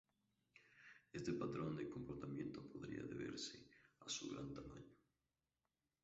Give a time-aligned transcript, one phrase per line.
[1.17, 3.55] Este patrón de comportamiento podría deberse
[3.99, 4.95] a su gran tamaño.